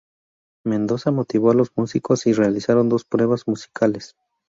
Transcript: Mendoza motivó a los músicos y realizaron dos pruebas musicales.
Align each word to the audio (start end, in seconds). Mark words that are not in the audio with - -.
Mendoza 0.65 1.11
motivó 1.11 1.51
a 1.51 1.53
los 1.53 1.73
músicos 1.75 2.25
y 2.25 2.33
realizaron 2.33 2.89
dos 2.89 3.05
pruebas 3.05 3.47
musicales. 3.47 4.15